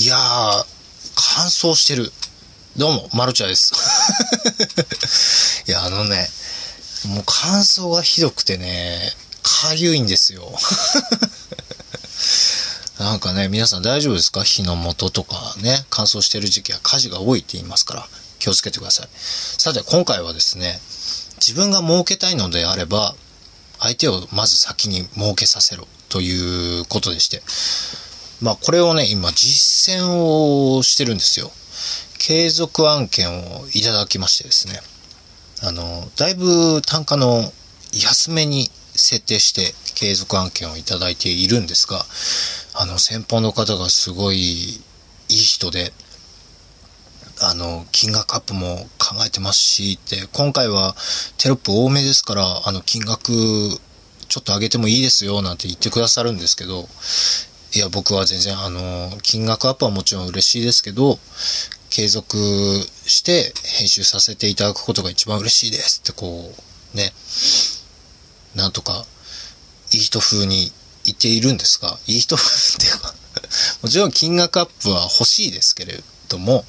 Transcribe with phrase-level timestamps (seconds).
[0.00, 0.64] いやー、
[1.14, 2.10] 乾燥してる。
[2.78, 3.74] どうも、マルチャです。
[5.68, 6.26] いや、あのね、
[7.04, 10.58] もう乾燥がひどくてね、かゆいんですよ。
[12.98, 14.42] なんかね、皆さん大丈夫ですか？
[14.42, 18.08] 火の元とかね、乾燥してる時期は火事が多いって言いますから、
[18.38, 19.08] 気をつけてください。
[19.58, 20.80] さて、今回はですね、
[21.36, 23.14] 自分が儲けたいのであれば、
[23.78, 27.42] 相手をまず先に儲けさせろということでして、
[28.40, 31.50] まあこれをね、今実践をしてるんですよ。
[32.18, 34.80] 継続案件をいただきましてですね。
[35.62, 37.52] あの、だいぶ単価の
[37.92, 42.04] 安めに設定して継続案件をいただいているんですが、
[42.74, 44.82] あの、先方の方がすごいい
[45.28, 45.92] い人で、
[47.42, 50.94] あの、金額アップも考えてますし、って、今回は
[51.38, 53.32] テロップ多めですから、あの、金額
[54.28, 56.88] ちょっと上げてもいいですよ、なんて言ってくださるんですけど、
[57.72, 61.20] いや、僕は全然、あの、金額アップはもちろん嬉しいですけど、
[61.88, 62.36] 継続
[63.06, 66.52] して編集させていただくことが一番嬉しいですって、こ
[66.94, 67.12] う、ね、
[68.56, 69.04] なんとか、
[69.92, 70.72] いい人風に
[71.04, 73.14] 言っているんですが、いい人風っていうか、
[73.82, 76.64] もちろん金額アップは欲しいですけれども、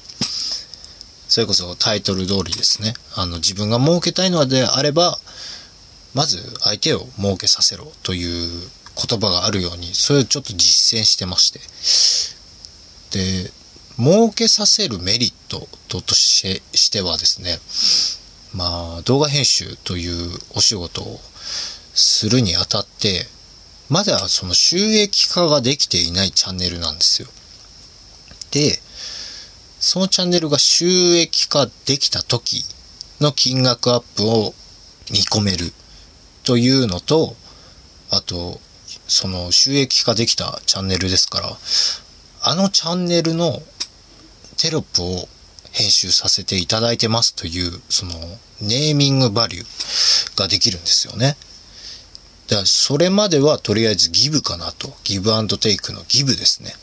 [1.28, 2.94] それこそタイトル通りですね。
[3.14, 5.18] あの、自分が儲けたいのであれば、
[6.14, 11.60] まず相手を儲けさせろという言葉があるように、それをちょっと実践してまして。
[13.44, 13.52] で、
[13.98, 15.68] 儲けさせるメリット
[16.00, 17.58] としてしてはですね、
[18.54, 21.20] まあ、動画編集というお仕事を
[21.94, 23.26] するにあたって、
[23.88, 27.28] まだその収益化ができていないチャンネルなんですよ。
[28.50, 28.80] で、
[29.80, 32.64] そのチャンネルが収益化できた時
[33.20, 34.54] の金額アップを
[35.10, 35.72] 見込める
[36.44, 37.36] というのと、
[38.10, 38.60] あと、
[39.06, 41.56] その収益化できたチャンネルですから、
[42.42, 43.62] あのチャンネルの
[44.56, 45.28] テロップを
[45.72, 48.12] 編集させていただいてますという、その
[48.60, 51.36] ネーミングバリューができるんですよね。
[52.48, 54.92] だからそれまではとりあえずギブかなと。
[55.04, 56.74] ギブアンドテイクのギブですね。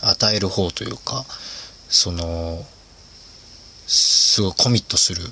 [0.00, 1.24] 与える方というか、
[1.88, 2.64] その、
[3.86, 5.22] すごいコミットする。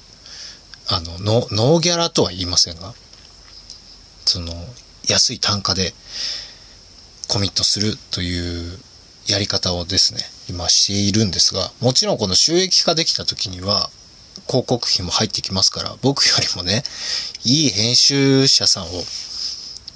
[0.88, 1.18] あの、
[1.50, 2.94] ノーギャラとは言いませんが、
[4.26, 4.52] その、
[5.08, 5.92] 安い単価で
[7.28, 8.78] コミットするという
[9.26, 13.90] やり方をですね、今しているんですが、もちろんこの収益化できた時には、
[14.48, 16.82] 広告費も入ってきますから、僕よりもね、
[17.44, 18.88] いい編集者さんを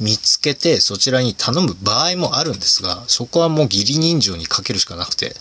[0.00, 5.34] 見つけてそちらに頼む場合もあるんですが、そこはもう義理人情にかけるしかなくて、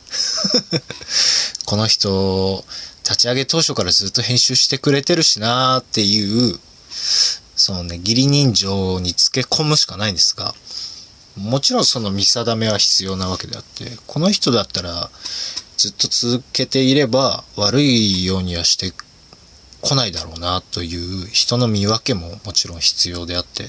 [1.66, 2.66] この人、
[3.04, 6.60] 立ち上げ当初からずっと編集してくれてるしなーっていう、
[7.58, 10.54] そのね、義理人情につけ込むしかないんですが、
[11.36, 15.10] もちろんその見定めは必要なわけであって、この人だったら
[15.76, 18.92] ずっと続けていれば悪いようにはして
[19.82, 23.66] こないだろうなという人の見分けももちろん必要であって、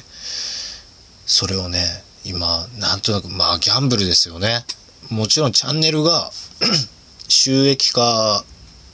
[1.27, 1.83] それをね、
[2.25, 4.65] 今、なんとなく、まあギャンブルですよね。
[5.11, 6.31] もちろんチャンネルが
[7.29, 8.45] 収益化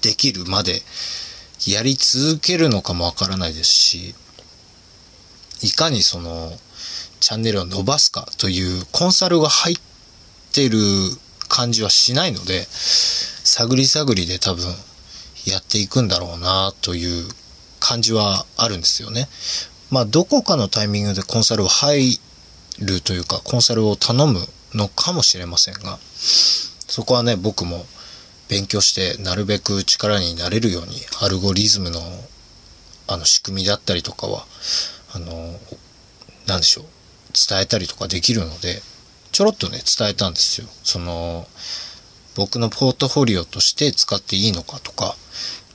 [0.02, 0.82] できるまで
[1.66, 4.14] やり続けるのかもわからないですし、
[5.64, 6.52] いかにその、
[7.20, 9.76] チャンネルを伸ばすかというコンサルが入っ
[10.52, 10.78] てる
[11.48, 14.66] 感じはしないので、探り探りで多分
[15.46, 17.26] やっていくんだろうなという
[17.80, 19.26] 感じはあるんですよね。
[19.90, 22.20] まあどこかのタイミングでコンサルを入
[22.80, 27.86] るというか、コンサルを頼むのかもしれませんが、そこはね、僕も
[28.48, 32.00] 勉強してなるべく力になれるように、アルゴリズムの
[33.06, 34.46] あの仕組みだったりとかは、
[35.14, 35.58] あの、
[36.46, 36.84] なんでしょう、
[37.48, 38.82] 伝えたりとかできるので、
[39.32, 40.66] ちょろっとね、伝えたんですよ。
[40.82, 41.48] その、
[42.34, 45.16] 僕のポートフォリオとして使っていいのかとか、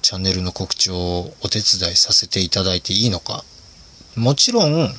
[0.01, 3.43] チャンネルの告知をお手伝いさせていただいていいのか。
[4.15, 4.93] もちろん、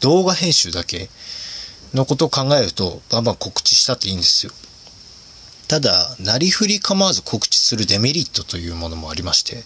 [0.00, 1.08] 動画編集だけ
[1.94, 4.52] のことを考えると、バンバン告知したっていいんですよ。
[5.68, 9.64] ただ、なりふり構わず告知するデメリットというものもありまして、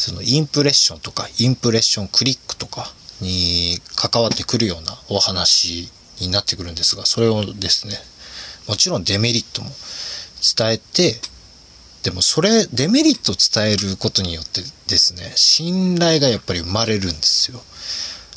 [0.00, 7.98] そのインプレッションとか、インプレッションクリックとかに関わってくるようなお話になってくるんですが、それをですね、
[8.66, 9.68] もちろんデメリットも
[10.56, 11.20] 伝えて、
[12.02, 17.62] でもそれ、デメリットを伝えることによってですね、信頼がやっぱり生まれるんですよ。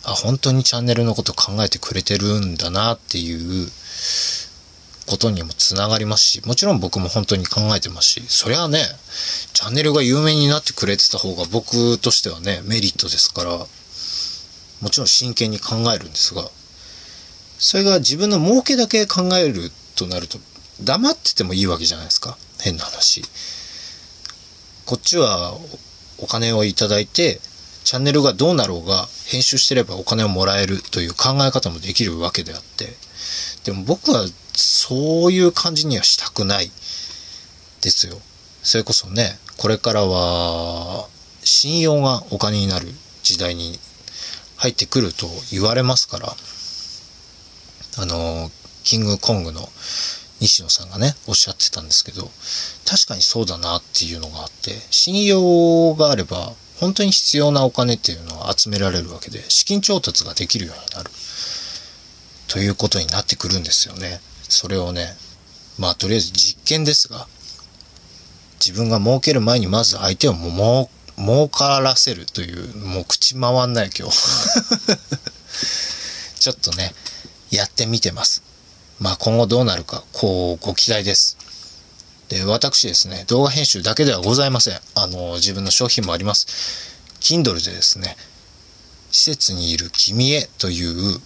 [0.03, 3.71] あ、本当にチャンネルのこと考えてくれてるんだなっていう
[5.13, 8.83] ことにもつながりますし、もちろん僕も本当に考えてますし、そりゃね、
[9.53, 13.51] チャンネルが有名になってくれてた方が僕としてはね、メリットですから、
[14.81, 16.49] もちろん真剣に考えるんですが、
[17.59, 20.39] それが自分の儲けだけ考えるとなると、
[20.81, 22.35] 黙っててもいいわけじゃないですか。
[22.59, 23.21] 変な話。
[24.87, 25.55] こっちは
[26.17, 27.39] お金をいただいて、
[27.83, 32.97] チャンネルがどうなろうが編集してればお金をもらえるという考え方もできるわけであって、
[33.63, 36.71] でも僕はそういう感じにはしたくない
[37.81, 38.19] ですよ。
[38.63, 41.07] それこそね、これからは
[41.43, 42.87] 信用がお金になる
[43.23, 43.79] 時代に
[44.57, 46.35] 入ってくると言われますから、
[47.97, 48.51] あの、
[48.83, 49.69] キングコングの
[50.39, 52.29] 西野さんがね、おっしゃってたんですけど、
[52.85, 61.11] 確かにそうだなっていうのがあって、信用があれば、本当に必要なお金っていうのは集められるわけで、資金調達ができるようになる。
[62.47, 64.21] ということになってくるんですよね。
[64.49, 65.15] それをね、
[65.77, 67.27] まあとりあえず実験ですが、
[68.59, 74.17] 自分が儲ける前にまず相手をも儲からせるという、もう口回んない今日。
[76.39, 76.93] ちょっとね、
[77.51, 78.41] やってみてます。
[78.99, 81.37] まあ今後どうなるか、こうご期待です。
[82.29, 84.79] で、私ですね、動画編集だけではございません。
[84.95, 86.47] あの、自分の商品もあります。
[87.19, 88.17] Kindle でですね、
[89.11, 91.21] 施設にいる君へという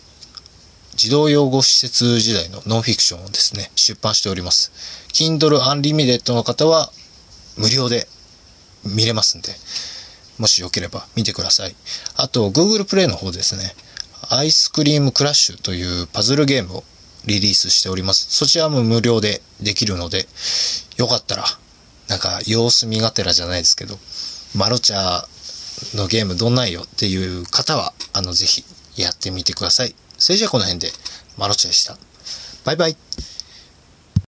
[0.97, 4.71] 児童養護施設時代のノンフィクションをですね、出版しております。
[5.13, 6.91] Kindle Unlimited の方は
[7.55, 8.07] 無料で
[8.83, 9.49] 見れますんで、
[10.39, 11.75] もしよければ見てください。
[12.15, 13.75] あと、Google Play の方ですね、
[14.29, 16.83] アイスクリームクラッシュというパズルゲームを
[17.25, 18.35] リリースしております。
[18.35, 20.27] そちらも無料でできるので、
[20.97, 21.43] よかったら、
[22.07, 23.99] なんか様子見がてらじゃないですけど、
[24.55, 28.63] マロチャーのゲームどんなんよっていう方は、あの、ぜひ
[28.95, 29.93] やってみてください。
[30.17, 30.91] それじゃあこの辺で、
[31.37, 31.97] マロチでした。
[32.65, 32.97] バイバイ。